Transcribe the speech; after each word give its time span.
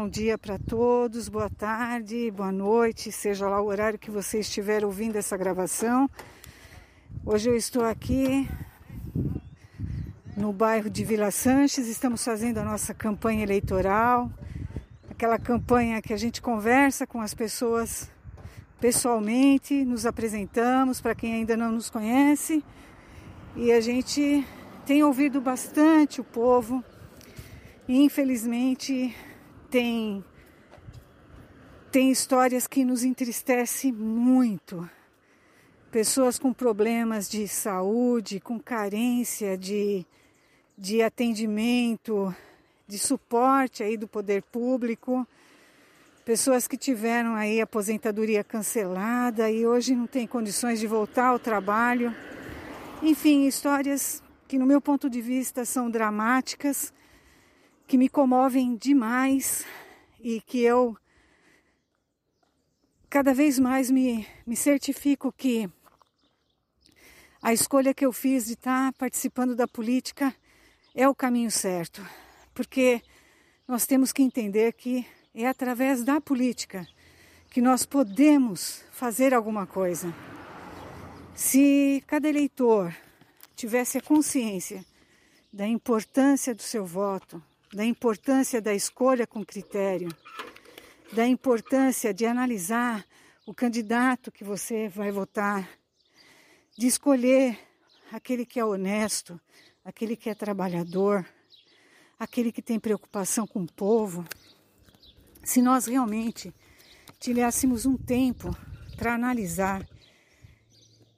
bom 0.00 0.08
dia 0.08 0.38
para 0.38 0.56
todos, 0.60 1.28
boa 1.28 1.50
tarde, 1.50 2.30
boa 2.30 2.52
noite, 2.52 3.10
seja 3.10 3.48
lá 3.48 3.60
o 3.60 3.66
horário 3.66 3.98
que 3.98 4.12
você 4.12 4.38
estiver 4.38 4.84
ouvindo 4.84 5.16
essa 5.16 5.36
gravação. 5.36 6.08
Hoje 7.26 7.50
eu 7.50 7.56
estou 7.56 7.84
aqui 7.84 8.48
no 10.36 10.52
bairro 10.52 10.88
de 10.88 11.04
Vila 11.04 11.32
Sanches, 11.32 11.88
estamos 11.88 12.24
fazendo 12.24 12.58
a 12.58 12.64
nossa 12.64 12.94
campanha 12.94 13.42
eleitoral, 13.42 14.30
aquela 15.10 15.36
campanha 15.36 16.00
que 16.00 16.12
a 16.12 16.16
gente 16.16 16.40
conversa 16.40 17.04
com 17.04 17.20
as 17.20 17.34
pessoas 17.34 18.08
pessoalmente, 18.80 19.84
nos 19.84 20.06
apresentamos 20.06 21.00
para 21.00 21.12
quem 21.12 21.34
ainda 21.34 21.56
não 21.56 21.72
nos 21.72 21.90
conhece 21.90 22.64
e 23.56 23.72
a 23.72 23.80
gente 23.80 24.46
tem 24.86 25.02
ouvido 25.02 25.40
bastante 25.40 26.20
o 26.20 26.24
povo 26.24 26.84
e 27.88 28.00
infelizmente 28.00 29.12
tem 29.70 30.24
tem 31.90 32.10
histórias 32.10 32.66
que 32.66 32.84
nos 32.84 33.02
entristecem 33.02 33.90
muito. 33.90 34.88
Pessoas 35.90 36.38
com 36.38 36.52
problemas 36.52 37.28
de 37.28 37.48
saúde, 37.48 38.40
com 38.40 38.60
carência 38.60 39.56
de, 39.56 40.04
de 40.76 41.02
atendimento, 41.02 42.34
de 42.86 42.98
suporte 42.98 43.82
aí 43.82 43.96
do 43.96 44.06
poder 44.06 44.42
público, 44.42 45.26
pessoas 46.26 46.68
que 46.68 46.76
tiveram 46.76 47.34
aí 47.34 47.58
aposentadoria 47.58 48.44
cancelada 48.44 49.50
e 49.50 49.66
hoje 49.66 49.96
não 49.96 50.06
têm 50.06 50.26
condições 50.26 50.78
de 50.78 50.86
voltar 50.86 51.28
ao 51.28 51.38
trabalho. 51.38 52.14
Enfim, 53.02 53.46
histórias 53.46 54.22
que 54.46 54.58
no 54.58 54.66
meu 54.66 54.80
ponto 54.80 55.08
de 55.08 55.22
vista 55.22 55.64
são 55.64 55.90
dramáticas 55.90 56.92
que 57.88 57.96
me 57.96 58.10
comovem 58.10 58.76
demais 58.76 59.64
e 60.20 60.42
que 60.42 60.60
eu 60.60 60.94
cada 63.08 63.32
vez 63.32 63.58
mais 63.58 63.90
me, 63.90 64.26
me 64.46 64.54
certifico 64.54 65.32
que 65.32 65.70
a 67.40 67.50
escolha 67.50 67.94
que 67.94 68.04
eu 68.04 68.12
fiz 68.12 68.44
de 68.44 68.52
estar 68.52 68.92
participando 68.92 69.56
da 69.56 69.66
política 69.66 70.34
é 70.94 71.08
o 71.08 71.14
caminho 71.14 71.50
certo, 71.50 72.06
porque 72.52 73.00
nós 73.66 73.86
temos 73.86 74.12
que 74.12 74.22
entender 74.22 74.74
que 74.74 75.06
é 75.34 75.46
através 75.46 76.04
da 76.04 76.20
política 76.20 76.86
que 77.50 77.62
nós 77.62 77.86
podemos 77.86 78.84
fazer 78.92 79.32
alguma 79.32 79.66
coisa. 79.66 80.14
Se 81.34 82.04
cada 82.06 82.28
eleitor 82.28 82.94
tivesse 83.56 83.96
a 83.96 84.02
consciência 84.02 84.84
da 85.50 85.66
importância 85.66 86.54
do 86.54 86.62
seu 86.62 86.84
voto, 86.84 87.42
da 87.72 87.84
importância 87.84 88.60
da 88.60 88.74
escolha 88.74 89.26
com 89.26 89.44
critério, 89.44 90.08
da 91.12 91.26
importância 91.26 92.12
de 92.14 92.24
analisar 92.24 93.04
o 93.46 93.54
candidato 93.54 94.32
que 94.32 94.44
você 94.44 94.88
vai 94.88 95.10
votar, 95.10 95.68
de 96.76 96.86
escolher 96.86 97.58
aquele 98.12 98.46
que 98.46 98.58
é 98.58 98.64
honesto, 98.64 99.40
aquele 99.84 100.16
que 100.16 100.30
é 100.30 100.34
trabalhador, 100.34 101.26
aquele 102.18 102.50
que 102.50 102.62
tem 102.62 102.78
preocupação 102.78 103.46
com 103.46 103.62
o 103.62 103.72
povo. 103.72 104.24
Se 105.44 105.62
nós 105.62 105.86
realmente 105.86 106.54
tivéssemos 107.18 107.86
um 107.86 107.96
tempo 107.96 108.54
para 108.96 109.14
analisar 109.14 109.86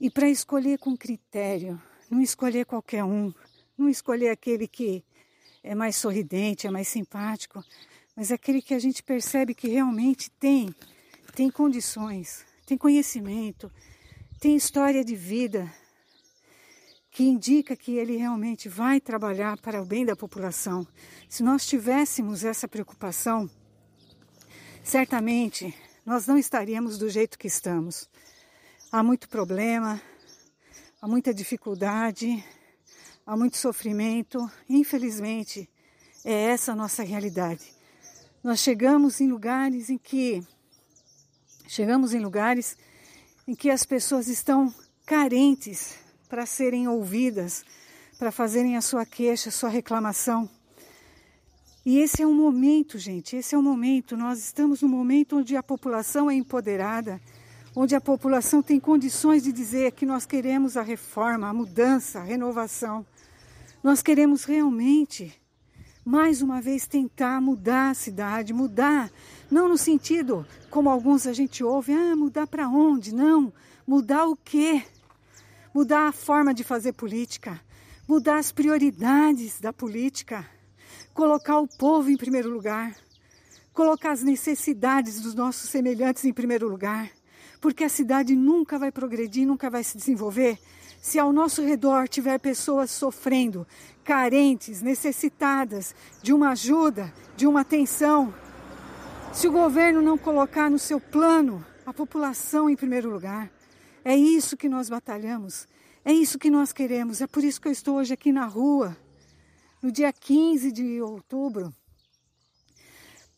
e 0.00 0.10
para 0.10 0.28
escolher 0.28 0.78
com 0.78 0.96
critério, 0.96 1.80
não 2.10 2.20
escolher 2.20 2.66
qualquer 2.66 3.04
um, 3.04 3.32
não 3.76 3.88
escolher 3.88 4.30
aquele 4.30 4.68
que 4.68 5.04
é 5.66 5.74
mais 5.74 5.96
sorridente, 5.96 6.66
é 6.66 6.70
mais 6.70 6.86
simpático, 6.86 7.62
mas 8.14 8.30
é 8.30 8.34
aquele 8.34 8.62
que 8.62 8.72
a 8.72 8.78
gente 8.78 9.02
percebe 9.02 9.52
que 9.52 9.68
realmente 9.68 10.30
tem, 10.30 10.72
tem 11.34 11.50
condições, 11.50 12.46
tem 12.64 12.78
conhecimento, 12.78 13.70
tem 14.38 14.54
história 14.54 15.04
de 15.04 15.16
vida, 15.16 15.70
que 17.10 17.24
indica 17.24 17.74
que 17.74 17.96
ele 17.96 18.16
realmente 18.16 18.68
vai 18.68 19.00
trabalhar 19.00 19.58
para 19.58 19.82
o 19.82 19.84
bem 19.84 20.06
da 20.06 20.14
população. 20.14 20.86
Se 21.28 21.42
nós 21.42 21.66
tivéssemos 21.66 22.44
essa 22.44 22.68
preocupação, 22.68 23.50
certamente 24.84 25.74
nós 26.04 26.28
não 26.28 26.38
estaríamos 26.38 26.96
do 26.96 27.10
jeito 27.10 27.38
que 27.38 27.48
estamos. 27.48 28.08
Há 28.92 29.02
muito 29.02 29.28
problema, 29.28 30.00
há 31.02 31.08
muita 31.08 31.34
dificuldade, 31.34 32.44
há 33.26 33.36
muito 33.36 33.56
sofrimento. 33.56 34.48
Infelizmente, 34.68 35.68
é 36.24 36.32
essa 36.44 36.72
a 36.72 36.76
nossa 36.76 37.02
realidade. 37.02 37.74
Nós 38.42 38.60
chegamos 38.60 39.20
em 39.20 39.28
lugares 39.28 39.90
em 39.90 39.98
que 39.98 40.42
chegamos 41.66 42.14
em 42.14 42.20
lugares 42.20 42.76
em 43.48 43.54
que 43.54 43.68
as 43.68 43.84
pessoas 43.84 44.28
estão 44.28 44.72
carentes 45.04 45.96
para 46.28 46.46
serem 46.46 46.86
ouvidas, 46.86 47.64
para 48.18 48.30
fazerem 48.30 48.76
a 48.76 48.80
sua 48.80 49.04
queixa, 49.04 49.48
a 49.48 49.52
sua 49.52 49.68
reclamação. 49.68 50.48
E 51.84 51.98
esse 51.98 52.22
é 52.22 52.26
um 52.26 52.34
momento, 52.34 52.98
gente, 52.98 53.36
esse 53.36 53.54
é 53.54 53.58
o 53.58 53.62
momento. 53.62 54.16
Nós 54.16 54.38
estamos 54.40 54.82
num 54.82 54.88
momento 54.88 55.38
onde 55.38 55.56
a 55.56 55.62
população 55.62 56.30
é 56.30 56.34
empoderada, 56.34 57.20
onde 57.78 57.94
a 57.94 58.00
população 58.00 58.62
tem 58.62 58.80
condições 58.80 59.42
de 59.42 59.52
dizer 59.52 59.92
que 59.92 60.06
nós 60.06 60.24
queremos 60.24 60.78
a 60.78 60.82
reforma, 60.82 61.46
a 61.46 61.52
mudança, 61.52 62.18
a 62.18 62.22
renovação. 62.22 63.04
Nós 63.82 64.00
queremos 64.00 64.44
realmente, 64.44 65.38
mais 66.02 66.40
uma 66.40 66.58
vez, 66.58 66.86
tentar 66.86 67.38
mudar 67.38 67.90
a 67.90 67.94
cidade, 67.94 68.54
mudar, 68.54 69.12
não 69.50 69.68
no 69.68 69.76
sentido 69.76 70.46
como 70.70 70.88
alguns 70.88 71.26
a 71.26 71.34
gente 71.34 71.62
ouve, 71.62 71.92
ah, 71.92 72.16
mudar 72.16 72.46
para 72.46 72.66
onde? 72.66 73.14
Não, 73.14 73.52
mudar 73.86 74.24
o 74.24 74.34
quê? 74.34 74.82
Mudar 75.74 76.08
a 76.08 76.12
forma 76.12 76.54
de 76.54 76.64
fazer 76.64 76.94
política, 76.94 77.60
mudar 78.08 78.38
as 78.38 78.50
prioridades 78.50 79.60
da 79.60 79.70
política, 79.70 80.48
colocar 81.12 81.58
o 81.58 81.68
povo 81.68 82.08
em 82.08 82.16
primeiro 82.16 82.48
lugar, 82.48 82.96
colocar 83.74 84.12
as 84.12 84.22
necessidades 84.22 85.20
dos 85.20 85.34
nossos 85.34 85.68
semelhantes 85.68 86.24
em 86.24 86.32
primeiro 86.32 86.66
lugar, 86.66 87.10
porque 87.66 87.82
a 87.82 87.88
cidade 87.88 88.36
nunca 88.36 88.78
vai 88.78 88.92
progredir, 88.92 89.44
nunca 89.44 89.68
vai 89.68 89.82
se 89.82 89.98
desenvolver 89.98 90.56
se 91.02 91.18
ao 91.18 91.32
nosso 91.32 91.62
redor 91.62 92.06
tiver 92.06 92.38
pessoas 92.38 92.92
sofrendo, 92.92 93.66
carentes, 94.04 94.80
necessitadas 94.80 95.92
de 96.22 96.32
uma 96.32 96.50
ajuda, 96.50 97.12
de 97.36 97.44
uma 97.44 97.62
atenção, 97.62 98.32
se 99.32 99.48
o 99.48 99.52
governo 99.52 100.00
não 100.00 100.16
colocar 100.16 100.70
no 100.70 100.78
seu 100.78 101.00
plano 101.00 101.66
a 101.84 101.92
população 101.92 102.70
em 102.70 102.76
primeiro 102.76 103.10
lugar, 103.10 103.50
é 104.04 104.14
isso 104.14 104.56
que 104.56 104.68
nós 104.68 104.88
batalhamos, 104.88 105.66
é 106.04 106.12
isso 106.12 106.38
que 106.38 106.48
nós 106.48 106.72
queremos. 106.72 107.20
É 107.20 107.26
por 107.26 107.42
isso 107.42 107.60
que 107.60 107.66
eu 107.66 107.72
estou 107.72 107.96
hoje 107.96 108.14
aqui 108.14 108.30
na 108.30 108.46
rua, 108.46 108.96
no 109.82 109.90
dia 109.90 110.12
15 110.12 110.70
de 110.70 111.02
outubro, 111.02 111.74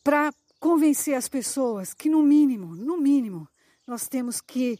para 0.04 0.30
convencer 0.60 1.14
as 1.14 1.30
pessoas 1.30 1.94
que, 1.94 2.10
no 2.10 2.22
mínimo, 2.22 2.76
no 2.76 2.98
mínimo, 2.98 3.48
nós 3.88 4.06
temos 4.06 4.42
que 4.42 4.78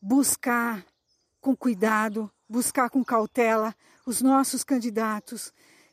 buscar 0.00 0.82
com 1.42 1.54
cuidado, 1.54 2.30
buscar 2.48 2.88
com 2.88 3.04
cautela 3.04 3.74
os 4.06 4.22
nossos 4.22 4.64
candidatos, 4.64 5.52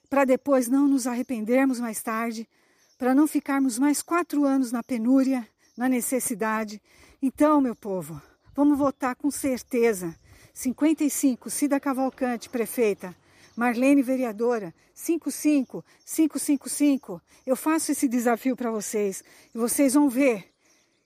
para 0.09 0.23
depois 0.23 0.69
não 0.69 0.87
nos 0.87 1.05
arrependermos 1.07 1.77
mais 1.77 2.01
tarde, 2.01 2.47
para 2.97 3.13
não 3.13 3.27
ficarmos 3.27 3.77
mais 3.77 4.01
quatro 4.01 4.45
anos 4.45 4.71
na 4.71 4.81
penúria, 4.81 5.45
na 5.75 5.89
necessidade. 5.89 6.81
Então, 7.21 7.59
meu 7.59 7.75
povo, 7.75 8.21
vamos 8.55 8.77
votar 8.77 9.17
com 9.17 9.29
certeza. 9.29 10.17
55, 10.53 11.49
Cida 11.49 11.81
Cavalcante, 11.81 12.49
prefeita. 12.49 13.13
Marlene, 13.57 14.01
vereadora. 14.01 14.73
55, 14.93 15.83
555. 16.05 17.21
Eu 17.45 17.57
faço 17.57 17.91
esse 17.91 18.07
desafio 18.07 18.55
para 18.55 18.71
vocês 18.71 19.21
e 19.53 19.57
vocês 19.57 19.95
vão 19.95 20.07
ver 20.07 20.54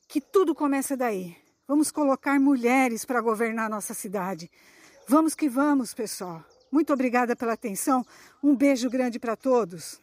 que 0.09 0.19
tudo 0.19 0.55
começa 0.55 0.97
daí. 0.97 1.37
Vamos 1.67 1.91
colocar 1.91 2.39
mulheres 2.39 3.05
para 3.05 3.21
governar 3.21 3.69
nossa 3.69 3.93
cidade. 3.93 4.49
Vamos 5.07 5.35
que 5.35 5.47
vamos, 5.47 5.93
pessoal. 5.93 6.43
Muito 6.71 6.91
obrigada 6.91 7.35
pela 7.35 7.53
atenção. 7.53 8.03
Um 8.41 8.55
beijo 8.55 8.89
grande 8.89 9.19
para 9.19 9.35
todos. 9.35 10.01